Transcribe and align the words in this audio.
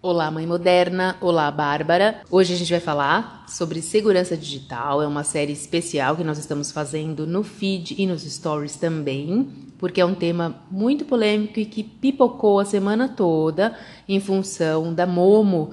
Olá, 0.00 0.30
mãe 0.30 0.46
moderna. 0.46 1.16
Olá, 1.20 1.50
Bárbara. 1.50 2.20
Hoje 2.30 2.54
a 2.54 2.56
gente 2.56 2.70
vai 2.70 2.78
falar 2.78 3.44
sobre 3.48 3.82
segurança 3.82 4.36
digital. 4.36 5.02
É 5.02 5.06
uma 5.08 5.24
série 5.24 5.52
especial 5.52 6.14
que 6.14 6.22
nós 6.22 6.38
estamos 6.38 6.70
fazendo 6.70 7.26
no 7.26 7.42
feed 7.42 7.96
e 7.98 8.06
nos 8.06 8.22
stories 8.22 8.76
também, 8.76 9.48
porque 9.76 10.00
é 10.00 10.04
um 10.04 10.14
tema 10.14 10.62
muito 10.70 11.04
polêmico 11.04 11.58
e 11.58 11.64
que 11.64 11.82
pipocou 11.82 12.60
a 12.60 12.64
semana 12.64 13.08
toda 13.08 13.76
em 14.08 14.20
função 14.20 14.94
da 14.94 15.04
Momo, 15.04 15.72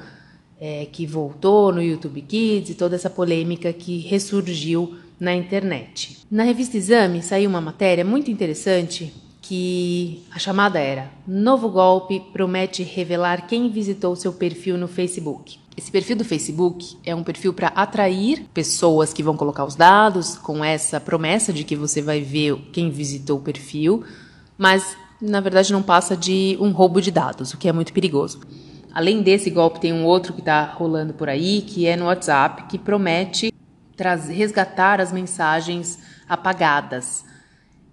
é, 0.59 0.87
que 0.91 1.05
voltou 1.05 1.71
no 1.71 1.83
YouTube 1.83 2.19
Kids 2.21 2.71
e 2.71 2.75
toda 2.75 2.95
essa 2.95 3.11
polêmica 3.11 3.71
que 3.71 3.99
ressurgiu 3.99 4.97
na 5.19 5.35
internet. 5.35 6.17
Na 6.31 6.41
revista 6.41 6.75
Exame 6.75 7.21
saiu 7.21 7.47
uma 7.47 7.61
matéria 7.61 8.03
muito 8.03 8.31
interessante 8.31 9.13
que 9.47 10.23
a 10.31 10.39
chamada 10.39 10.79
era 10.79 11.11
Novo 11.27 11.69
golpe 11.69 12.19
promete 12.33 12.81
revelar 12.81 13.45
quem 13.45 13.69
visitou 13.69 14.15
seu 14.15 14.33
perfil 14.33 14.75
no 14.75 14.87
Facebook. 14.87 15.59
Esse 15.77 15.91
perfil 15.91 16.15
do 16.15 16.25
Facebook 16.25 16.97
é 17.05 17.13
um 17.13 17.23
perfil 17.23 17.53
para 17.53 17.67
atrair 17.67 18.45
pessoas 18.53 19.13
que 19.13 19.21
vão 19.21 19.37
colocar 19.37 19.63
os 19.63 19.75
dados 19.75 20.35
com 20.35 20.63
essa 20.63 20.99
promessa 20.99 21.53
de 21.53 21.63
que 21.63 21.75
você 21.75 22.01
vai 22.01 22.21
ver 22.21 22.55
quem 22.71 22.89
visitou 22.89 23.37
o 23.37 23.41
perfil, 23.41 24.03
mas 24.57 24.97
na 25.21 25.41
verdade 25.41 25.71
não 25.71 25.83
passa 25.83 26.17
de 26.17 26.57
um 26.59 26.71
roubo 26.71 26.99
de 26.99 27.11
dados, 27.11 27.53
o 27.53 27.57
que 27.57 27.67
é 27.67 27.73
muito 27.73 27.93
perigoso. 27.93 28.39
Além 28.93 29.21
desse 29.21 29.49
golpe, 29.49 29.79
tem 29.79 29.93
um 29.93 30.05
outro 30.05 30.33
que 30.33 30.39
está 30.39 30.63
rolando 30.63 31.13
por 31.13 31.29
aí, 31.29 31.61
que 31.61 31.85
é 31.85 31.95
no 31.95 32.05
WhatsApp, 32.05 32.63
que 32.67 32.79
promete 32.79 33.53
resgatar 34.29 34.99
as 34.99 35.11
mensagens 35.11 35.99
apagadas. 36.27 37.23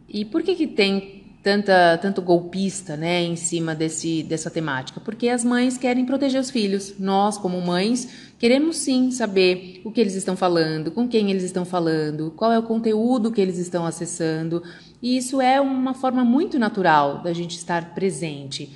E 0.08 0.24
por 0.24 0.42
que, 0.42 0.54
que 0.54 0.66
tem 0.66 1.21
tanta, 1.42 1.98
tanto 2.00 2.22
golpista 2.22 2.96
né, 2.96 3.22
em 3.22 3.36
cima 3.36 3.74
desse, 3.74 4.22
dessa 4.22 4.50
temática? 4.50 5.00
Porque 5.00 5.28
as 5.28 5.44
mães 5.44 5.76
querem 5.76 6.06
proteger 6.06 6.40
os 6.40 6.50
filhos. 6.50 6.94
Nós, 6.98 7.36
como 7.36 7.60
mães, 7.60 8.08
queremos 8.38 8.76
sim 8.76 9.10
saber 9.10 9.80
o 9.84 9.90
que 9.90 10.00
eles 10.00 10.14
estão 10.14 10.36
falando, 10.36 10.90
com 10.90 11.08
quem 11.08 11.30
eles 11.30 11.42
estão 11.42 11.64
falando, 11.64 12.32
qual 12.36 12.52
é 12.52 12.58
o 12.58 12.62
conteúdo 12.62 13.32
que 13.32 13.40
eles 13.40 13.58
estão 13.58 13.84
acessando. 13.84 14.62
E 15.02 15.16
isso 15.16 15.40
é 15.40 15.60
uma 15.60 15.94
forma 15.94 16.24
muito 16.24 16.58
natural 16.58 17.22
da 17.22 17.32
gente 17.32 17.56
estar 17.56 17.94
presente. 17.94 18.70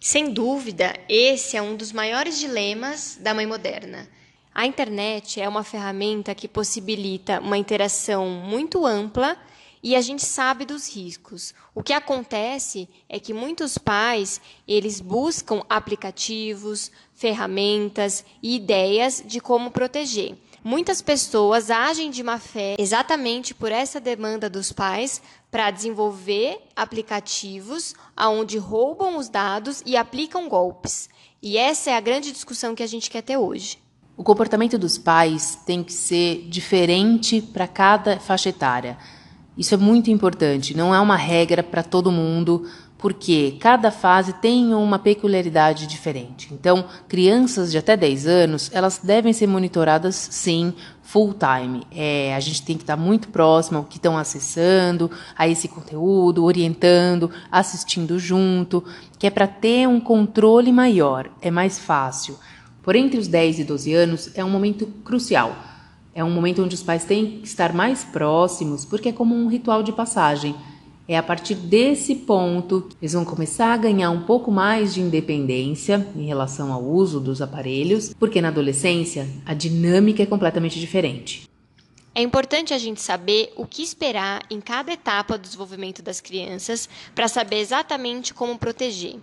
Sem 0.00 0.32
dúvida, 0.32 0.94
esse 1.08 1.56
é 1.56 1.62
um 1.62 1.74
dos 1.74 1.92
maiores 1.92 2.38
dilemas 2.38 3.18
da 3.20 3.34
mãe 3.34 3.46
moderna. 3.46 4.08
A 4.54 4.66
internet 4.66 5.40
é 5.40 5.48
uma 5.48 5.64
ferramenta 5.64 6.34
que 6.34 6.48
possibilita 6.48 7.40
uma 7.40 7.58
interação 7.58 8.28
muito 8.28 8.86
ampla 8.86 9.36
e 9.82 9.94
a 9.96 10.00
gente 10.00 10.24
sabe 10.24 10.64
dos 10.64 10.94
riscos. 10.94 11.54
O 11.74 11.82
que 11.82 11.92
acontece 11.92 12.88
é 13.08 13.18
que 13.18 13.32
muitos 13.32 13.78
pais, 13.78 14.40
eles 14.66 15.00
buscam 15.00 15.62
aplicativos, 15.68 16.90
ferramentas 17.14 18.24
e 18.42 18.56
ideias 18.56 19.22
de 19.24 19.40
como 19.40 19.70
proteger. 19.70 20.36
Muitas 20.62 21.00
pessoas 21.00 21.70
agem 21.70 22.10
de 22.10 22.22
má 22.22 22.38
fé 22.38 22.76
exatamente 22.78 23.54
por 23.54 23.70
essa 23.70 24.00
demanda 24.00 24.50
dos 24.50 24.72
pais 24.72 25.22
para 25.50 25.70
desenvolver 25.70 26.60
aplicativos 26.74 27.94
onde 28.18 28.58
roubam 28.58 29.16
os 29.16 29.28
dados 29.28 29.82
e 29.86 29.96
aplicam 29.96 30.48
golpes. 30.48 31.08
E 31.40 31.56
essa 31.56 31.90
é 31.90 31.96
a 31.96 32.00
grande 32.00 32.32
discussão 32.32 32.74
que 32.74 32.82
a 32.82 32.86
gente 32.86 33.08
quer 33.08 33.22
ter 33.22 33.36
hoje. 33.36 33.78
O 34.16 34.24
comportamento 34.24 34.76
dos 34.76 34.98
pais 34.98 35.56
tem 35.64 35.84
que 35.84 35.92
ser 35.92 36.48
diferente 36.48 37.40
para 37.40 37.68
cada 37.68 38.18
faixa 38.18 38.48
etária. 38.48 38.98
Isso 39.58 39.74
é 39.74 39.76
muito 39.76 40.08
importante, 40.08 40.76
não 40.76 40.94
é 40.94 41.00
uma 41.00 41.16
regra 41.16 41.64
para 41.64 41.82
todo 41.82 42.12
mundo, 42.12 42.64
porque 42.96 43.56
cada 43.58 43.90
fase 43.90 44.32
tem 44.34 44.72
uma 44.72 45.00
peculiaridade 45.00 45.88
diferente. 45.88 46.54
Então, 46.54 46.84
crianças 47.08 47.72
de 47.72 47.76
até 47.76 47.96
10 47.96 48.26
anos, 48.28 48.70
elas 48.72 49.00
devem 49.02 49.32
ser 49.32 49.48
monitoradas 49.48 50.14
sim, 50.14 50.72
full 51.02 51.34
time. 51.34 51.82
É, 51.90 52.36
a 52.36 52.40
gente 52.40 52.62
tem 52.62 52.76
que 52.76 52.84
estar 52.84 52.96
muito 52.96 53.30
próximo 53.30 53.78
ao 53.78 53.84
que 53.84 53.96
estão 53.96 54.16
acessando, 54.16 55.10
a 55.36 55.48
esse 55.48 55.66
conteúdo, 55.66 56.44
orientando, 56.44 57.28
assistindo 57.50 58.16
junto, 58.16 58.84
que 59.18 59.26
é 59.26 59.30
para 59.30 59.48
ter 59.48 59.88
um 59.88 59.98
controle 59.98 60.72
maior, 60.72 61.28
é 61.42 61.50
mais 61.50 61.80
fácil. 61.80 62.38
Por 62.80 62.94
entre 62.94 63.18
os 63.18 63.26
10 63.26 63.58
e 63.58 63.64
12 63.64 63.92
anos 63.92 64.30
é 64.36 64.44
um 64.44 64.50
momento 64.50 64.86
crucial 65.04 65.52
é 66.14 66.24
um 66.24 66.30
momento 66.30 66.62
onde 66.62 66.74
os 66.74 66.82
pais 66.82 67.04
têm 67.04 67.40
que 67.40 67.46
estar 67.46 67.72
mais 67.72 68.04
próximos, 68.04 68.84
porque 68.84 69.10
é 69.10 69.12
como 69.12 69.34
um 69.34 69.48
ritual 69.48 69.82
de 69.82 69.92
passagem. 69.92 70.54
É 71.06 71.16
a 71.16 71.22
partir 71.22 71.54
desse 71.54 72.14
ponto 72.14 72.82
que 72.82 72.96
eles 73.00 73.14
vão 73.14 73.24
começar 73.24 73.72
a 73.72 73.76
ganhar 73.78 74.10
um 74.10 74.24
pouco 74.24 74.50
mais 74.50 74.92
de 74.92 75.00
independência 75.00 76.06
em 76.14 76.26
relação 76.26 76.70
ao 76.72 76.84
uso 76.84 77.18
dos 77.18 77.40
aparelhos, 77.40 78.14
porque 78.18 78.42
na 78.42 78.48
adolescência 78.48 79.26
a 79.46 79.54
dinâmica 79.54 80.22
é 80.22 80.26
completamente 80.26 80.78
diferente. 80.78 81.48
É 82.14 82.20
importante 82.20 82.74
a 82.74 82.78
gente 82.78 83.00
saber 83.00 83.52
o 83.56 83.64
que 83.64 83.82
esperar 83.82 84.42
em 84.50 84.60
cada 84.60 84.92
etapa 84.92 85.38
do 85.38 85.42
desenvolvimento 85.42 86.02
das 86.02 86.20
crianças 86.20 86.88
para 87.14 87.28
saber 87.28 87.60
exatamente 87.60 88.34
como 88.34 88.58
proteger. 88.58 89.16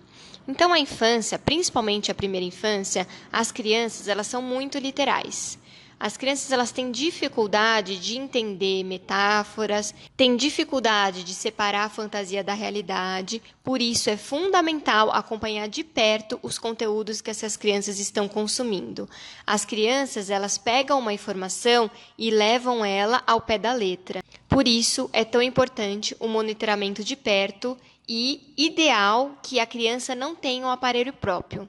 Então, 0.48 0.72
a 0.72 0.80
infância, 0.80 1.38
principalmente 1.38 2.10
a 2.10 2.14
primeira 2.14 2.46
infância, 2.46 3.06
as 3.32 3.52
crianças 3.52 4.08
elas 4.08 4.26
são 4.26 4.40
muito 4.40 4.78
literais. 4.78 5.58
As 5.98 6.14
crianças 6.18 6.52
elas 6.52 6.70
têm 6.70 6.90
dificuldade 6.90 7.98
de 7.98 8.18
entender 8.18 8.84
metáforas, 8.84 9.94
têm 10.14 10.36
dificuldade 10.36 11.24
de 11.24 11.32
separar 11.32 11.84
a 11.84 11.88
fantasia 11.88 12.44
da 12.44 12.52
realidade, 12.52 13.42
por 13.64 13.80
isso 13.80 14.10
é 14.10 14.16
fundamental 14.16 15.10
acompanhar 15.10 15.68
de 15.68 15.82
perto 15.82 16.38
os 16.42 16.58
conteúdos 16.58 17.22
que 17.22 17.30
essas 17.30 17.56
crianças 17.56 17.98
estão 17.98 18.28
consumindo. 18.28 19.08
As 19.46 19.64
crianças 19.64 20.28
elas 20.28 20.58
pegam 20.58 20.98
uma 20.98 21.14
informação 21.14 21.90
e 22.18 22.30
levam 22.30 22.84
ela 22.84 23.22
ao 23.26 23.40
pé 23.40 23.56
da 23.56 23.72
letra. 23.72 24.22
Por 24.46 24.68
isso 24.68 25.08
é 25.14 25.24
tão 25.24 25.40
importante 25.40 26.14
o 26.20 26.28
monitoramento 26.28 27.02
de 27.02 27.16
perto 27.16 27.76
e 28.06 28.52
ideal 28.54 29.38
que 29.42 29.58
a 29.58 29.66
criança 29.66 30.14
não 30.14 30.34
tenha 30.34 30.66
um 30.66 30.70
aparelho 30.70 31.12
próprio 31.14 31.66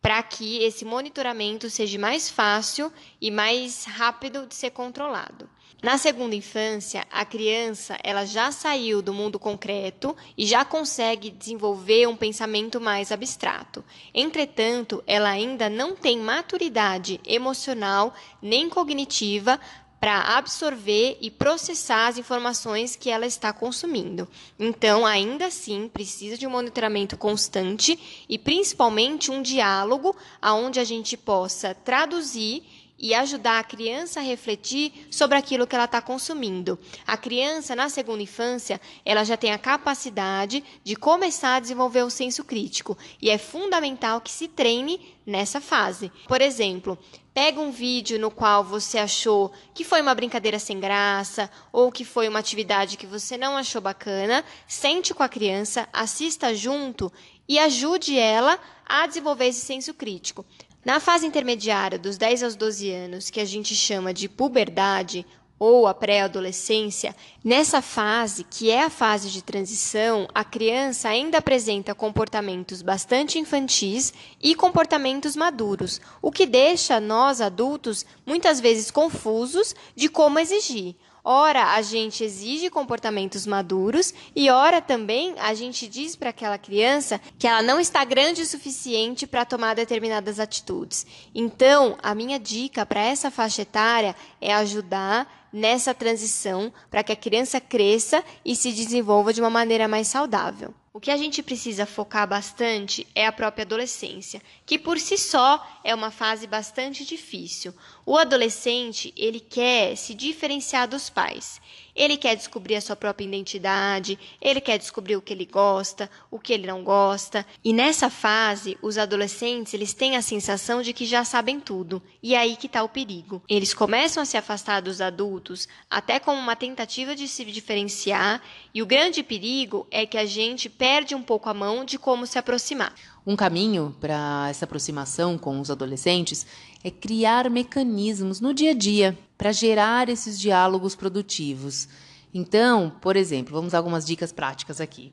para 0.00 0.22
que 0.22 0.62
esse 0.62 0.84
monitoramento 0.84 1.68
seja 1.68 1.98
mais 1.98 2.30
fácil 2.30 2.92
e 3.20 3.30
mais 3.30 3.84
rápido 3.84 4.46
de 4.46 4.54
ser 4.54 4.70
controlado. 4.70 5.48
Na 5.80 5.96
segunda 5.96 6.34
infância, 6.34 7.06
a 7.08 7.24
criança 7.24 7.96
ela 8.02 8.24
já 8.24 8.50
saiu 8.50 9.00
do 9.00 9.14
mundo 9.14 9.38
concreto 9.38 10.16
e 10.36 10.44
já 10.44 10.64
consegue 10.64 11.30
desenvolver 11.30 12.08
um 12.08 12.16
pensamento 12.16 12.80
mais 12.80 13.12
abstrato. 13.12 13.84
Entretanto, 14.12 15.04
ela 15.06 15.28
ainda 15.28 15.68
não 15.68 15.94
tem 15.94 16.18
maturidade 16.18 17.20
emocional 17.24 18.12
nem 18.42 18.68
cognitiva 18.68 19.60
para 20.00 20.36
absorver 20.36 21.18
e 21.20 21.30
processar 21.30 22.06
as 22.08 22.18
informações 22.18 22.94
que 22.94 23.10
ela 23.10 23.26
está 23.26 23.52
consumindo. 23.52 24.28
Então, 24.58 25.04
ainda 25.04 25.46
assim, 25.46 25.88
precisa 25.88 26.38
de 26.38 26.46
um 26.46 26.50
monitoramento 26.50 27.16
constante 27.16 28.24
e 28.28 28.38
principalmente 28.38 29.30
um 29.30 29.42
diálogo 29.42 30.14
aonde 30.40 30.78
a 30.78 30.84
gente 30.84 31.16
possa 31.16 31.74
traduzir 31.74 32.62
e 32.98 33.14
ajudar 33.14 33.58
a 33.58 33.64
criança 33.64 34.20
a 34.20 34.22
refletir 34.22 35.06
sobre 35.10 35.38
aquilo 35.38 35.66
que 35.66 35.74
ela 35.74 35.84
está 35.84 36.00
consumindo. 36.00 36.78
A 37.06 37.16
criança, 37.16 37.76
na 37.76 37.88
segunda 37.88 38.22
infância, 38.22 38.80
ela 39.04 39.24
já 39.24 39.36
tem 39.36 39.52
a 39.52 39.58
capacidade 39.58 40.64
de 40.82 40.96
começar 40.96 41.56
a 41.56 41.60
desenvolver 41.60 42.02
o 42.02 42.10
senso 42.10 42.44
crítico 42.44 42.96
e 43.20 43.30
é 43.30 43.38
fundamental 43.38 44.20
que 44.20 44.30
se 44.30 44.48
treine 44.48 45.00
nessa 45.24 45.60
fase. 45.60 46.10
Por 46.26 46.40
exemplo, 46.40 46.98
Pega 47.38 47.60
um 47.60 47.70
vídeo 47.70 48.18
no 48.18 48.32
qual 48.32 48.64
você 48.64 48.98
achou 48.98 49.52
que 49.72 49.84
foi 49.84 50.02
uma 50.02 50.12
brincadeira 50.12 50.58
sem 50.58 50.80
graça 50.80 51.48
ou 51.70 51.92
que 51.92 52.04
foi 52.04 52.26
uma 52.26 52.40
atividade 52.40 52.96
que 52.96 53.06
você 53.06 53.36
não 53.36 53.56
achou 53.56 53.80
bacana, 53.80 54.44
sente 54.66 55.14
com 55.14 55.22
a 55.22 55.28
criança, 55.28 55.88
assista 55.92 56.52
junto 56.52 57.12
e 57.48 57.56
ajude 57.56 58.18
ela 58.18 58.58
a 58.84 59.06
desenvolver 59.06 59.46
esse 59.46 59.60
senso 59.60 59.94
crítico. 59.94 60.44
Na 60.84 61.00
fase 61.00 61.26
intermediária, 61.26 61.98
dos 61.98 62.16
10 62.16 62.42
aos 62.44 62.56
12 62.56 62.90
anos, 62.90 63.30
que 63.30 63.40
a 63.40 63.44
gente 63.44 63.74
chama 63.74 64.14
de 64.14 64.28
puberdade, 64.28 65.26
ou 65.58 65.88
a 65.88 65.94
pré-adolescência, 65.94 67.16
nessa 67.42 67.82
fase, 67.82 68.44
que 68.44 68.70
é 68.70 68.84
a 68.84 68.90
fase 68.90 69.28
de 69.28 69.42
transição, 69.42 70.28
a 70.32 70.44
criança 70.44 71.08
ainda 71.08 71.38
apresenta 71.38 71.94
comportamentos 71.94 72.80
bastante 72.80 73.38
infantis 73.38 74.12
e 74.40 74.54
comportamentos 74.54 75.34
maduros, 75.34 76.00
o 76.22 76.30
que 76.30 76.46
deixa 76.46 77.00
nós 77.00 77.40
adultos 77.40 78.06
muitas 78.24 78.60
vezes 78.60 78.90
confusos 78.90 79.74
de 79.96 80.08
como 80.08 80.38
exigir. 80.38 80.94
Ora, 81.30 81.74
a 81.74 81.82
gente 81.82 82.24
exige 82.24 82.70
comportamentos 82.70 83.46
maduros 83.46 84.14
e 84.34 84.48
ora 84.48 84.80
também 84.80 85.34
a 85.38 85.52
gente 85.52 85.86
diz 85.86 86.16
para 86.16 86.30
aquela 86.30 86.56
criança 86.56 87.20
que 87.38 87.46
ela 87.46 87.60
não 87.60 87.78
está 87.78 88.02
grande 88.02 88.40
o 88.40 88.46
suficiente 88.46 89.26
para 89.26 89.44
tomar 89.44 89.74
determinadas 89.74 90.40
atitudes. 90.40 91.06
Então, 91.34 91.98
a 92.02 92.14
minha 92.14 92.40
dica 92.40 92.86
para 92.86 93.02
essa 93.02 93.30
faixa 93.30 93.60
etária 93.60 94.16
é 94.40 94.54
ajudar 94.54 95.46
nessa 95.52 95.92
transição 95.92 96.72
para 96.90 97.02
que 97.02 97.12
a 97.12 97.16
criança 97.16 97.60
cresça 97.60 98.24
e 98.42 98.56
se 98.56 98.72
desenvolva 98.72 99.30
de 99.30 99.42
uma 99.42 99.50
maneira 99.50 99.86
mais 99.86 100.08
saudável. 100.08 100.72
O 100.92 101.00
que 101.00 101.10
a 101.10 101.16
gente 101.16 101.42
precisa 101.42 101.84
focar 101.84 102.26
bastante 102.26 103.06
é 103.14 103.26
a 103.26 103.32
própria 103.32 103.62
adolescência, 103.62 104.42
que 104.64 104.78
por 104.78 104.98
si 104.98 105.18
só 105.18 105.64
é 105.84 105.94
uma 105.94 106.10
fase 106.10 106.46
bastante 106.46 107.04
difícil. 107.04 107.74
O 108.06 108.16
adolescente, 108.16 109.12
ele 109.16 109.38
quer 109.38 109.96
se 109.96 110.14
diferenciar 110.14 110.88
dos 110.88 111.10
pais. 111.10 111.60
Ele 111.94 112.16
quer 112.16 112.36
descobrir 112.36 112.76
a 112.76 112.80
sua 112.80 112.94
própria 112.94 113.26
identidade, 113.26 114.16
ele 114.40 114.60
quer 114.60 114.78
descobrir 114.78 115.16
o 115.16 115.20
que 115.20 115.32
ele 115.32 115.44
gosta, 115.44 116.08
o 116.30 116.38
que 116.38 116.52
ele 116.52 116.66
não 116.66 116.84
gosta. 116.84 117.44
E 117.64 117.72
nessa 117.72 118.08
fase, 118.08 118.78
os 118.80 118.96
adolescentes, 118.96 119.74
eles 119.74 119.92
têm 119.92 120.16
a 120.16 120.22
sensação 120.22 120.80
de 120.80 120.92
que 120.92 121.04
já 121.04 121.24
sabem 121.24 121.58
tudo. 121.58 122.00
E 122.22 122.34
é 122.34 122.38
aí 122.38 122.56
que 122.56 122.66
está 122.66 122.84
o 122.84 122.88
perigo. 122.88 123.42
Eles 123.48 123.74
começam 123.74 124.22
a 124.22 124.26
se 124.26 124.36
afastar 124.36 124.80
dos 124.80 125.00
adultos, 125.00 125.68
até 125.90 126.20
como 126.20 126.40
uma 126.40 126.54
tentativa 126.54 127.16
de 127.16 127.26
se 127.26 127.44
diferenciar, 127.44 128.40
e 128.72 128.80
o 128.80 128.86
grande 128.86 129.24
perigo 129.24 129.84
é 129.90 130.06
que 130.06 130.16
a 130.16 130.24
gente 130.24 130.70
perde 130.78 131.14
um 131.14 131.22
pouco 131.22 131.48
a 131.48 131.54
mão 131.54 131.84
de 131.84 131.98
como 131.98 132.24
se 132.24 132.38
aproximar. 132.38 132.94
Um 133.26 133.34
caminho 133.34 133.94
para 134.00 134.46
essa 134.48 134.64
aproximação 134.64 135.36
com 135.36 135.60
os 135.60 135.70
adolescentes 135.70 136.46
é 136.82 136.90
criar 136.90 137.50
mecanismos 137.50 138.40
no 138.40 138.54
dia 138.54 138.70
a 138.70 138.74
dia 138.74 139.18
para 139.36 139.50
gerar 139.50 140.08
esses 140.08 140.38
diálogos 140.38 140.94
produtivos. 140.94 141.88
Então, 142.32 142.92
por 143.00 143.16
exemplo, 143.16 143.52
vamos 143.52 143.74
algumas 143.74 144.06
dicas 144.06 144.30
práticas 144.30 144.80
aqui. 144.80 145.12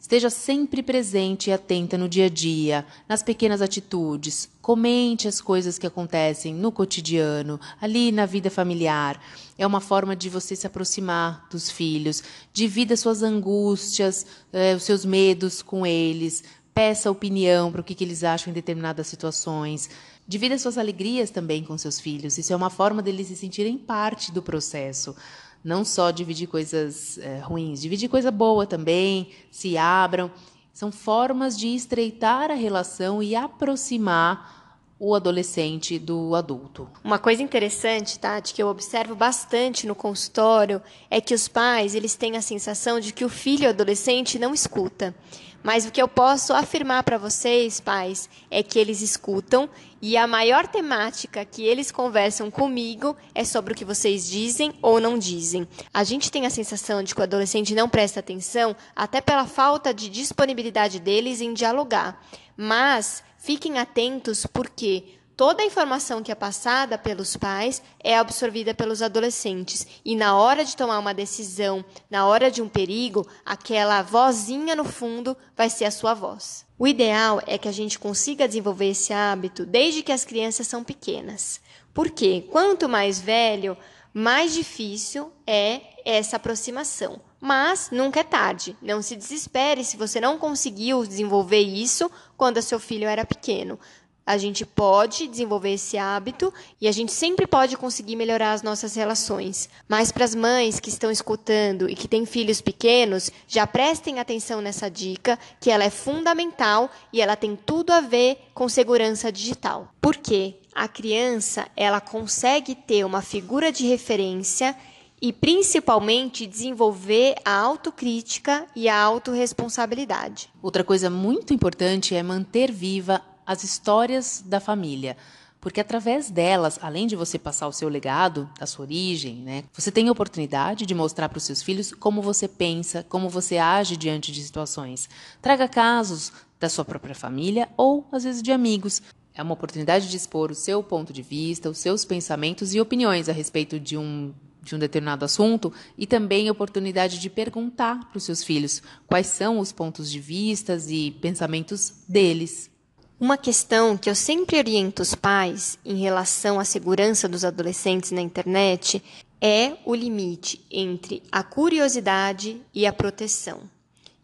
Esteja 0.00 0.30
sempre 0.30 0.82
presente 0.82 1.50
e 1.50 1.52
atenta 1.52 1.98
no 1.98 2.08
dia 2.08 2.24
a 2.24 2.28
dia, 2.30 2.86
nas 3.06 3.22
pequenas 3.22 3.60
atitudes. 3.60 4.48
Comente 4.62 5.28
as 5.28 5.42
coisas 5.42 5.78
que 5.78 5.86
acontecem 5.86 6.54
no 6.54 6.72
cotidiano, 6.72 7.60
ali 7.78 8.10
na 8.10 8.24
vida 8.24 8.48
familiar. 8.48 9.22
É 9.58 9.66
uma 9.66 9.78
forma 9.78 10.16
de 10.16 10.30
você 10.30 10.56
se 10.56 10.66
aproximar 10.66 11.46
dos 11.50 11.70
filhos. 11.70 12.22
Divida 12.50 12.96
suas 12.96 13.22
angústias, 13.22 14.24
eh, 14.54 14.74
os 14.74 14.84
seus 14.84 15.04
medos 15.04 15.60
com 15.60 15.86
eles. 15.86 16.44
Peça 16.72 17.10
opinião 17.10 17.70
para 17.70 17.82
o 17.82 17.84
que, 17.84 17.94
que 17.94 18.02
eles 18.02 18.24
acham 18.24 18.50
em 18.50 18.54
determinadas 18.54 19.06
situações. 19.06 19.90
Divida 20.26 20.56
suas 20.56 20.78
alegrias 20.78 21.30
também 21.30 21.62
com 21.62 21.76
seus 21.76 22.00
filhos. 22.00 22.38
Isso 22.38 22.54
é 22.54 22.56
uma 22.56 22.70
forma 22.70 23.02
deles 23.02 23.26
se 23.26 23.36
sentirem 23.36 23.76
parte 23.76 24.32
do 24.32 24.40
processo. 24.40 25.14
Não 25.62 25.84
só 25.84 26.10
dividir 26.10 26.46
coisas 26.46 27.18
é, 27.18 27.38
ruins, 27.40 27.80
dividir 27.80 28.08
coisa 28.08 28.30
boa 28.30 28.66
também, 28.66 29.30
se 29.50 29.76
abram. 29.76 30.30
São 30.72 30.90
formas 30.90 31.58
de 31.58 31.68
estreitar 31.68 32.50
a 32.50 32.54
relação 32.54 33.22
e 33.22 33.34
aproximar 33.34 34.59
o 35.00 35.14
adolescente 35.14 35.98
do 35.98 36.34
adulto. 36.34 36.86
Uma 37.02 37.18
coisa 37.18 37.42
interessante, 37.42 38.18
Tati, 38.18 38.52
que 38.52 38.62
eu 38.62 38.68
observo 38.68 39.14
bastante 39.14 39.86
no 39.86 39.94
consultório 39.94 40.82
é 41.10 41.22
que 41.22 41.32
os 41.32 41.48
pais, 41.48 41.94
eles 41.94 42.14
têm 42.14 42.36
a 42.36 42.42
sensação 42.42 43.00
de 43.00 43.10
que 43.10 43.24
o 43.24 43.28
filho 43.30 43.66
adolescente 43.66 44.38
não 44.38 44.52
escuta. 44.52 45.14
Mas 45.62 45.86
o 45.86 45.90
que 45.90 46.00
eu 46.00 46.08
posso 46.08 46.52
afirmar 46.54 47.02
para 47.02 47.18
vocês, 47.18 47.80
pais, 47.80 48.28
é 48.50 48.62
que 48.62 48.78
eles 48.78 49.02
escutam 49.02 49.68
e 50.00 50.16
a 50.16 50.26
maior 50.26 50.66
temática 50.66 51.44
que 51.44 51.62
eles 51.62 51.90
conversam 51.90 52.50
comigo 52.50 53.14
é 53.34 53.44
sobre 53.44 53.72
o 53.72 53.76
que 53.76 53.84
vocês 53.84 54.28
dizem 54.28 54.72
ou 54.80 55.00
não 55.00 55.18
dizem. 55.18 55.68
A 55.92 56.02
gente 56.02 56.30
tem 56.30 56.46
a 56.46 56.50
sensação 56.50 57.02
de 57.02 57.14
que 57.14 57.20
o 57.20 57.24
adolescente 57.24 57.74
não 57.74 57.88
presta 57.88 58.20
atenção 58.20 58.74
até 58.96 59.20
pela 59.20 59.46
falta 59.46 59.92
de 59.92 60.08
disponibilidade 60.08 60.98
deles 60.98 61.42
em 61.42 61.52
dialogar. 61.52 62.22
Mas 62.56 63.22
fiquem 63.40 63.78
atentos 63.78 64.46
porque 64.46 65.18
toda 65.36 65.62
a 65.62 65.66
informação 65.66 66.22
que 66.22 66.30
é 66.30 66.34
passada 66.34 66.98
pelos 66.98 67.36
pais 67.36 67.82
é 67.98 68.16
absorvida 68.16 68.74
pelos 68.74 69.00
adolescentes. 69.00 69.86
E 70.04 70.14
na 70.14 70.36
hora 70.36 70.64
de 70.64 70.76
tomar 70.76 70.98
uma 70.98 71.14
decisão, 71.14 71.82
na 72.10 72.26
hora 72.26 72.50
de 72.50 72.60
um 72.60 72.68
perigo, 72.68 73.26
aquela 73.44 74.02
vozinha 74.02 74.76
no 74.76 74.84
fundo 74.84 75.36
vai 75.56 75.70
ser 75.70 75.86
a 75.86 75.90
sua 75.90 76.12
voz. 76.12 76.66
O 76.78 76.86
ideal 76.86 77.40
é 77.46 77.56
que 77.56 77.68
a 77.68 77.72
gente 77.72 77.98
consiga 77.98 78.46
desenvolver 78.46 78.90
esse 78.90 79.12
hábito 79.12 79.64
desde 79.64 80.02
que 80.02 80.12
as 80.12 80.24
crianças 80.24 80.66
são 80.66 80.84
pequenas. 80.84 81.60
Porque 81.92 82.42
quanto 82.50 82.88
mais 82.88 83.18
velho, 83.18 83.76
mais 84.12 84.52
difícil 84.52 85.32
é 85.46 85.80
essa 86.04 86.36
aproximação. 86.36 87.20
Mas 87.40 87.88
nunca 87.90 88.20
é 88.20 88.24
tarde. 88.24 88.76
Não 88.82 89.00
se 89.00 89.16
desespere 89.16 89.82
se 89.84 89.96
você 89.96 90.20
não 90.20 90.38
conseguiu 90.38 91.06
desenvolver 91.06 91.60
isso 91.60 92.10
quando 92.36 92.60
seu 92.60 92.78
filho 92.78 93.08
era 93.08 93.24
pequeno 93.24 93.78
a 94.26 94.38
gente 94.38 94.64
pode 94.64 95.26
desenvolver 95.26 95.72
esse 95.72 95.98
hábito 95.98 96.52
e 96.80 96.86
a 96.86 96.92
gente 96.92 97.12
sempre 97.12 97.46
pode 97.46 97.76
conseguir 97.76 98.16
melhorar 98.16 98.52
as 98.52 98.62
nossas 98.62 98.94
relações. 98.94 99.68
Mas 99.88 100.12
para 100.12 100.24
as 100.24 100.34
mães 100.34 100.78
que 100.78 100.88
estão 100.88 101.10
escutando 101.10 101.88
e 101.88 101.94
que 101.94 102.06
têm 102.06 102.24
filhos 102.24 102.60
pequenos, 102.60 103.30
já 103.48 103.66
prestem 103.66 104.20
atenção 104.20 104.60
nessa 104.60 104.88
dica, 104.88 105.38
que 105.60 105.70
ela 105.70 105.84
é 105.84 105.90
fundamental 105.90 106.90
e 107.12 107.20
ela 107.20 107.36
tem 107.36 107.56
tudo 107.56 107.92
a 107.92 108.00
ver 108.00 108.38
com 108.54 108.68
segurança 108.68 109.32
digital. 109.32 109.88
Por 110.00 110.16
quê? 110.16 110.54
A 110.74 110.86
criança, 110.86 111.66
ela 111.76 112.00
consegue 112.00 112.74
ter 112.74 113.04
uma 113.04 113.22
figura 113.22 113.72
de 113.72 113.86
referência 113.86 114.76
e 115.20 115.32
principalmente 115.32 116.46
desenvolver 116.46 117.34
a 117.44 117.54
autocrítica 117.54 118.66
e 118.74 118.88
a 118.88 118.98
autorresponsabilidade. 118.98 120.48
Outra 120.62 120.82
coisa 120.82 121.10
muito 121.10 121.52
importante 121.52 122.14
é 122.14 122.22
manter 122.22 122.72
viva 122.72 123.20
as 123.50 123.64
histórias 123.64 124.44
da 124.46 124.60
família. 124.60 125.16
Porque 125.60 125.80
através 125.80 126.30
delas, 126.30 126.78
além 126.80 127.08
de 127.08 127.16
você 127.16 127.36
passar 127.36 127.66
o 127.66 127.72
seu 127.72 127.88
legado, 127.88 128.48
a 128.60 128.64
sua 128.64 128.84
origem, 128.84 129.38
né, 129.38 129.64
você 129.72 129.90
tem 129.90 130.06
a 130.08 130.12
oportunidade 130.12 130.86
de 130.86 130.94
mostrar 130.94 131.28
para 131.28 131.38
os 131.38 131.42
seus 131.42 131.60
filhos 131.60 131.92
como 131.92 132.22
você 132.22 132.46
pensa, 132.46 133.04
como 133.08 133.28
você 133.28 133.58
age 133.58 133.96
diante 133.96 134.30
de 134.30 134.40
situações. 134.40 135.10
Traga 135.42 135.66
casos 135.66 136.32
da 136.60 136.68
sua 136.68 136.84
própria 136.84 137.14
família 137.14 137.68
ou, 137.76 138.06
às 138.12 138.22
vezes, 138.22 138.40
de 138.40 138.52
amigos. 138.52 139.02
É 139.34 139.42
uma 139.42 139.54
oportunidade 139.54 140.08
de 140.08 140.16
expor 140.16 140.52
o 140.52 140.54
seu 140.54 140.80
ponto 140.80 141.12
de 141.12 141.20
vista, 141.20 141.68
os 141.68 141.78
seus 141.78 142.04
pensamentos 142.04 142.72
e 142.72 142.80
opiniões 142.80 143.28
a 143.28 143.32
respeito 143.32 143.80
de 143.80 143.98
um 143.98 144.32
de 144.62 144.74
um 144.74 144.78
determinado 144.78 145.24
assunto 145.24 145.72
e 145.96 146.06
também 146.06 146.46
a 146.46 146.52
oportunidade 146.52 147.18
de 147.18 147.30
perguntar 147.30 148.10
para 148.10 148.18
os 148.18 148.24
seus 148.24 148.44
filhos 148.44 148.82
quais 149.06 149.26
são 149.26 149.58
os 149.58 149.72
pontos 149.72 150.10
de 150.10 150.20
vistas 150.20 150.90
e 150.90 151.10
pensamentos 151.12 151.94
deles. 152.06 152.70
Uma 153.20 153.36
questão 153.36 153.98
que 153.98 154.08
eu 154.08 154.14
sempre 154.14 154.56
oriento 154.56 155.02
os 155.02 155.14
pais 155.14 155.78
em 155.84 155.96
relação 155.96 156.58
à 156.58 156.64
segurança 156.64 157.28
dos 157.28 157.44
adolescentes 157.44 158.12
na 158.12 158.22
internet 158.22 159.04
é 159.38 159.76
o 159.84 159.94
limite 159.94 160.64
entre 160.70 161.22
a 161.30 161.42
curiosidade 161.42 162.62
e 162.72 162.86
a 162.86 162.92
proteção. 162.94 163.60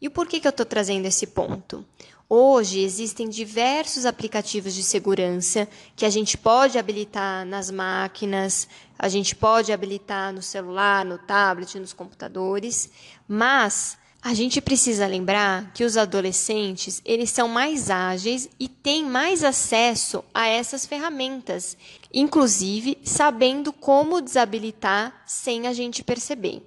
E 0.01 0.09
o 0.09 0.11
porquê 0.11 0.41
que 0.41 0.47
eu 0.47 0.51
estou 0.51 0.65
trazendo 0.65 1.05
esse 1.05 1.27
ponto? 1.27 1.85
Hoje 2.27 2.81
existem 2.81 3.29
diversos 3.29 4.07
aplicativos 4.07 4.73
de 4.73 4.83
segurança 4.83 5.69
que 5.95 6.07
a 6.07 6.11
gente 6.11 6.39
pode 6.39 6.79
habilitar 6.79 7.45
nas 7.45 7.71
máquinas, 7.71 8.67
a 8.99 9.11
gente 9.11 9.37
pode 9.37 9.75
habilitar 9.75 10.33
no 10.33 10.41
celular, 10.41 11.05
no 11.05 11.19
tablet, 11.19 11.79
nos 11.79 11.93
computadores, 11.93 12.89
mas 13.29 13.99
a 14.27 14.35
gente 14.35 14.61
precisa 14.61 15.07
lembrar 15.07 15.71
que 15.73 15.85
os 15.85 15.97
adolescentes, 15.97 17.01
eles 17.05 17.31
são 17.31 17.47
mais 17.47 17.91
ágeis 17.91 18.51
e 18.59 18.69
têm 18.69 19.05
mais 19.05 19.45
acesso 19.45 20.25
a 20.35 20.49
essas 20.49 20.85
ferramentas, 20.85 21.77
inclusive 22.13 22.99
sabendo 23.05 23.73
como 23.73 24.21
desabilitar 24.21 25.23
sem 25.25 25.69
a 25.69 25.73
gente 25.73 26.03
perceber. 26.03 26.61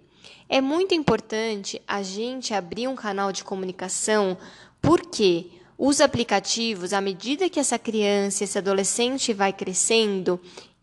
É 0.47 0.61
muito 0.61 0.95
importante 0.95 1.81
a 1.85 2.01
gente 2.01 2.53
abrir 2.53 2.87
um 2.87 2.95
canal 2.95 3.33
de 3.33 3.43
comunicação, 3.43 4.37
porque 4.81 5.47
os 5.77 5.99
aplicativos, 5.99 6.93
à 6.93 7.01
medida 7.01 7.49
que 7.49 7.59
essa 7.59 7.77
criança, 7.77 8.45
esse 8.45 8.57
adolescente 8.57 9.33
vai 9.33 9.51
crescendo, 9.51 10.39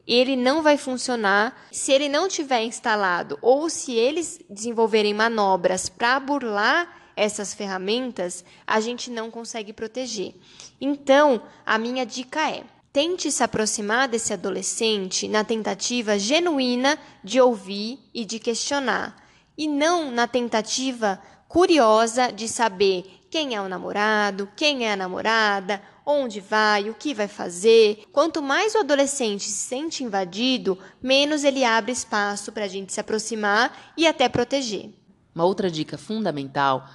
ele 0.07 0.37
não 0.37 0.63
vai 0.63 0.77
funcionar 0.77 1.67
se 1.73 1.91
ele 1.93 2.09
não 2.09 2.29
tiver 2.29 2.63
instalado 2.63 3.39
ou 3.43 3.69
se 3.69 3.93
eles 3.93 4.39
desenvolverem 4.49 5.13
manobras 5.13 5.89
para 5.89 6.21
burlar 6.21 6.97
essas 7.17 7.55
ferramentas, 7.55 8.45
a 8.67 8.79
gente 8.79 9.11
não 9.11 9.31
consegue 9.31 9.73
proteger. 9.73 10.35
Então, 10.81 11.43
a 11.65 11.79
minha 11.79 12.05
dica 12.05 12.51
é: 12.51 12.63
tente 12.93 13.33
se 13.33 13.43
aproximar 13.43 14.07
desse 14.07 14.33
adolescente 14.33 15.27
na 15.27 15.43
tentativa 15.43 16.19
genuína 16.19 16.99
de 17.25 17.41
ouvir 17.41 17.99
e 18.15 18.25
de 18.25 18.39
questionar, 18.39 19.17
e 19.57 19.67
não 19.67 20.11
na 20.11 20.29
tentativa 20.29 21.21
curiosa 21.49 22.31
de 22.31 22.47
saber 22.47 23.23
quem 23.31 23.55
é 23.55 23.61
o 23.61 23.69
namorado, 23.69 24.49
quem 24.55 24.87
é 24.87 24.93
a 24.93 24.97
namorada, 24.97 25.83
onde 26.07 26.39
vai, 26.39 26.89
o 26.89 26.95
que 26.95 27.13
vai 27.13 27.27
fazer. 27.27 28.05
Quanto 28.13 28.41
mais 28.41 28.75
o 28.77 28.79
adolescente 28.79 29.43
se 29.43 29.67
sente 29.69 30.05
invadido, 30.05 30.79
menos 31.03 31.43
ele 31.43 31.65
abre 31.65 31.91
espaço 31.91 32.53
para 32.53 32.65
a 32.65 32.69
gente 32.69 32.93
se 32.93 33.01
aproximar 33.01 33.93
e 33.97 34.07
até 34.07 34.29
proteger. 34.29 34.91
Uma 35.35 35.45
outra 35.45 35.69
dica 35.69 35.99
fundamental 35.99 36.89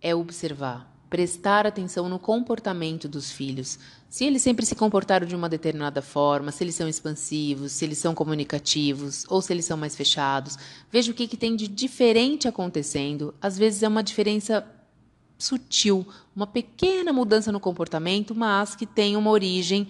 é 0.00 0.14
observar, 0.14 0.90
prestar 1.10 1.66
atenção 1.66 2.08
no 2.08 2.18
comportamento 2.18 3.06
dos 3.06 3.30
filhos. 3.30 3.78
Se 4.08 4.24
eles 4.24 4.40
sempre 4.40 4.64
se 4.64 4.74
comportaram 4.74 5.26
de 5.26 5.36
uma 5.36 5.48
determinada 5.48 6.00
forma, 6.00 6.50
se 6.50 6.64
eles 6.64 6.74
são 6.74 6.88
expansivos, 6.88 7.72
se 7.72 7.84
eles 7.84 7.98
são 7.98 8.14
comunicativos 8.14 9.24
ou 9.28 9.42
se 9.42 9.52
eles 9.52 9.66
são 9.66 9.76
mais 9.76 9.94
fechados, 9.94 10.56
veja 10.90 11.12
o 11.12 11.14
que, 11.14 11.28
que 11.28 11.36
tem 11.36 11.54
de 11.54 11.68
diferente 11.68 12.48
acontecendo. 12.48 13.34
Às 13.40 13.58
vezes 13.58 13.82
é 13.82 13.88
uma 13.88 14.02
diferença 14.02 14.66
sutil, 15.38 16.06
uma 16.34 16.46
pequena 16.46 17.12
mudança 17.12 17.52
no 17.52 17.60
comportamento, 17.60 18.34
mas 18.34 18.74
que 18.74 18.86
tem 18.86 19.16
uma 19.16 19.30
origem 19.30 19.88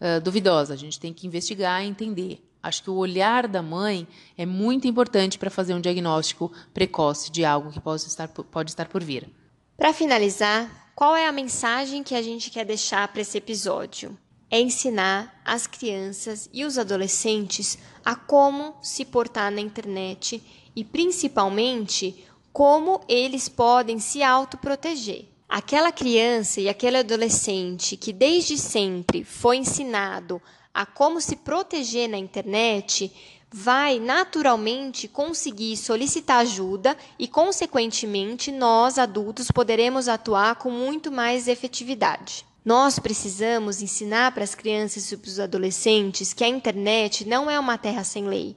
uh, 0.00 0.20
duvidosa. 0.20 0.74
A 0.74 0.76
gente 0.76 0.98
tem 0.98 1.12
que 1.12 1.26
investigar 1.26 1.84
e 1.84 1.88
entender. 1.88 2.44
Acho 2.62 2.82
que 2.82 2.90
o 2.90 2.94
olhar 2.94 3.46
da 3.46 3.62
mãe 3.62 4.06
é 4.36 4.44
muito 4.44 4.88
importante 4.88 5.38
para 5.38 5.50
fazer 5.50 5.74
um 5.74 5.80
diagnóstico 5.80 6.52
precoce 6.74 7.30
de 7.30 7.44
algo 7.44 7.70
que 7.70 7.80
pode 7.80 8.02
estar, 8.02 8.28
pode 8.28 8.70
estar 8.70 8.88
por 8.88 9.02
vir. 9.02 9.28
Para 9.76 9.92
finalizar, 9.92 10.90
qual 10.94 11.14
é 11.14 11.28
a 11.28 11.32
mensagem 11.32 12.02
que 12.02 12.16
a 12.16 12.20
gente 12.22 12.50
quer 12.50 12.64
deixar 12.64 13.06
para 13.08 13.22
esse 13.22 13.38
episódio? 13.38 14.18
É 14.50 14.60
ensinar 14.60 15.40
as 15.44 15.66
crianças 15.66 16.50
e 16.52 16.64
os 16.64 16.78
adolescentes 16.78 17.78
a 18.04 18.16
como 18.16 18.74
se 18.82 19.04
portar 19.04 19.52
na 19.52 19.60
internet 19.60 20.42
e, 20.74 20.82
principalmente, 20.82 22.24
como 22.52 23.00
eles 23.08 23.48
podem 23.48 23.98
se 23.98 24.22
autoproteger. 24.22 25.26
Aquela 25.48 25.90
criança 25.90 26.60
e 26.60 26.68
aquele 26.68 26.98
adolescente 26.98 27.96
que 27.96 28.12
desde 28.12 28.58
sempre 28.58 29.24
foi 29.24 29.56
ensinado 29.56 30.42
a 30.74 30.84
como 30.84 31.20
se 31.20 31.36
proteger 31.36 32.08
na 32.08 32.18
internet, 32.18 33.10
vai 33.50 33.98
naturalmente 33.98 35.08
conseguir 35.08 35.76
solicitar 35.76 36.40
ajuda 36.40 36.96
e, 37.18 37.26
consequentemente, 37.26 38.52
nós 38.52 38.98
adultos 38.98 39.50
poderemos 39.50 40.06
atuar 40.06 40.56
com 40.56 40.70
muito 40.70 41.10
mais 41.10 41.48
efetividade. 41.48 42.46
Nós 42.64 42.98
precisamos 42.98 43.80
ensinar 43.80 44.32
para 44.32 44.44
as 44.44 44.54
crianças 44.54 45.10
e 45.10 45.16
para 45.16 45.28
os 45.28 45.40
adolescentes 45.40 46.34
que 46.34 46.44
a 46.44 46.48
internet 46.48 47.26
não 47.26 47.50
é 47.50 47.58
uma 47.58 47.78
terra 47.78 48.04
sem 48.04 48.26
lei 48.26 48.54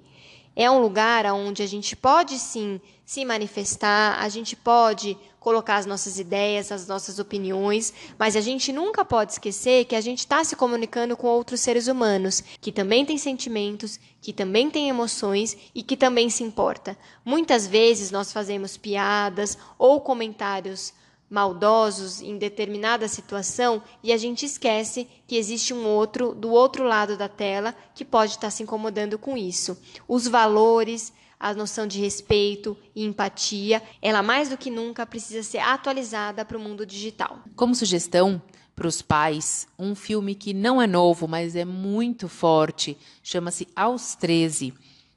é 0.56 0.70
um 0.70 0.80
lugar 0.80 1.26
onde 1.28 1.64
a 1.64 1.68
gente 1.68 1.96
pode 1.96 2.38
sim 2.38 2.80
se 3.12 3.26
manifestar, 3.26 4.24
a 4.24 4.30
gente 4.30 4.56
pode 4.56 5.18
colocar 5.38 5.76
as 5.76 5.86
nossas 5.86 6.18
ideias, 6.18 6.72
as 6.72 6.88
nossas 6.88 7.20
opiniões, 7.20 7.94
mas 8.18 8.38
a 8.38 8.40
gente 8.40 8.72
nunca 8.72 9.04
pode 9.04 9.34
esquecer 9.34 9.84
que 9.84 9.98
a 9.98 10.00
gente 10.00 10.20
está 10.20 10.42
se 10.46 10.56
comunicando 10.56 11.18
com 11.18 11.28
outros 11.28 11.60
seres 11.60 11.90
humanos 11.90 12.42
que 12.62 12.72
também 12.72 13.06
têm 13.06 13.18
sentimentos, 13.18 14.00
que 14.22 14.32
também 14.32 14.70
têm 14.70 14.88
emoções 14.88 15.58
e 15.76 15.84
que 15.84 15.98
também 15.98 16.30
se 16.30 16.42
importa. 16.42 16.98
Muitas 17.26 17.68
vezes 17.68 18.12
nós 18.12 18.32
fazemos 18.32 18.78
piadas 18.78 19.58
ou 19.78 20.00
comentários 20.00 20.94
maldosos 21.30 22.22
em 22.22 22.38
determinada 22.38 23.10
situação 23.10 23.84
e 24.02 24.14
a 24.14 24.18
gente 24.18 24.46
esquece 24.46 25.06
que 25.28 25.36
existe 25.36 25.74
um 25.74 25.86
outro 25.86 26.34
do 26.34 26.50
outro 26.50 26.86
lado 26.86 27.18
da 27.18 27.28
tela 27.28 27.76
que 27.94 28.06
pode 28.06 28.32
estar 28.32 28.52
se 28.52 28.64
incomodando 28.64 29.20
com 29.20 29.36
isso. 29.36 29.78
Os 30.08 30.30
valores, 30.30 31.12
a 31.42 31.56
noção 31.56 31.88
de 31.88 32.00
respeito 32.00 32.78
e 32.96 33.04
empatia, 33.04 33.82
ela 34.00 34.22
mais 34.22 34.50
do 34.50 34.58
que 34.58 34.70
nunca 34.70 35.08
precisa 35.08 35.42
ser 35.42 35.58
atualizada 35.58 36.46
para 36.46 36.56
o 36.56 36.62
mundo 36.62 36.86
digital. 36.86 37.40
Como 37.56 37.74
sugestão, 37.74 38.40
para 38.76 38.88
os 38.88 39.02
pais, 39.02 39.68
um 39.78 39.96
filme 39.96 40.36
que 40.36 40.54
não 40.54 40.80
é 40.80 40.86
novo, 40.86 41.28
mas 41.28 41.56
é 41.56 41.66
muito 41.66 42.28
forte, 42.30 42.96
chama-se 43.24 43.68
Aos 43.76 44.16
13 44.16 44.74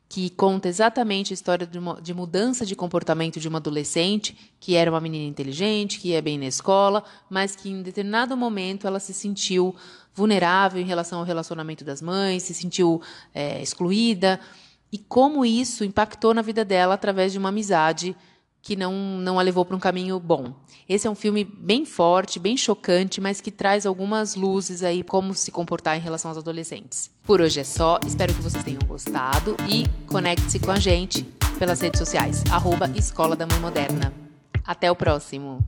que 0.07 0.31
conta 0.31 0.69
exatamente 0.69 1.33
a 1.33 1.35
história 1.35 1.67
de, 1.67 1.77
uma, 1.77 2.01
de, 2.01 2.15
mudança 2.15 2.65
de 2.65 2.77
comportamento 2.77 3.41
de 3.41 3.49
uma 3.49 3.59
adolescente 3.59 4.55
que 4.61 4.77
era 4.77 4.89
uma 4.89 5.01
menina 5.01 5.25
inteligente, 5.25 5.99
que 5.99 6.11
ia 6.11 6.23
bem 6.23 6.39
na 6.39 6.47
escola, 6.47 7.03
mas 7.29 7.57
que 7.57 7.69
em 7.69 7.83
determinado 7.83 8.37
momento 8.37 8.87
ela 8.87 9.01
se 9.01 9.13
sentiu 9.13 9.75
vulnerável 10.15 10.81
em 10.81 10.85
relação 10.85 11.19
ao 11.19 11.25
relacionamento 11.25 11.85
das 11.85 12.01
mães, 12.01 12.45
se 12.45 12.55
sentiu 12.55 13.03
é, 13.35 13.61
excluída 13.61 14.39
e 14.95 14.99
como 14.99 15.45
isso 15.45 15.85
impactou 15.85 16.33
na 16.33 16.41
vida 16.41 16.65
dela 16.65 16.95
através 16.95 17.33
de 17.33 17.39
uma 17.39 17.49
amizade 17.49 18.15
que 18.63 18.77
não, 18.77 18.95
não 18.95 19.41
a 19.41 19.43
levou 19.43 19.65
para 19.65 19.75
um 19.75 19.81
caminho 19.81 20.21
bom. 20.21 20.55
Esse 20.89 21.09
é 21.09 21.11
um 21.11 21.17
filme 21.17 21.43
bem 21.43 21.85
forte, 21.85 22.39
bem 22.39 22.57
chocante, 22.57 23.21
mas 23.21 23.41
que 23.41 23.51
traz 23.51 23.87
algumas 23.87 24.37
luzes 24.37 24.85
aí 24.85 25.03
como 25.03 25.35
se 25.35 25.51
comportar 25.51 25.97
em 25.97 26.01
relação 26.01 26.31
aos 26.31 26.39
adolescentes. 26.39 27.11
Por 27.25 27.41
hoje 27.41 27.59
é 27.59 27.65
só, 27.65 27.99
espero 28.07 28.33
que 28.33 28.41
vocês 28.41 28.63
tenham 28.63 28.83
gostado 28.87 29.57
e 29.69 29.85
conecte-se 30.07 30.61
com 30.61 30.71
a 30.71 30.79
gente 30.79 31.25
pelas 31.59 31.81
redes 31.81 31.99
sociais, 31.99 32.45
arroba 32.49 32.89
Escola 32.95 33.35
da 33.35 33.49
Mãe 33.49 33.59
Moderna. 33.59 34.13
Até 34.65 34.93
o 34.93 34.95
próximo! 34.95 35.59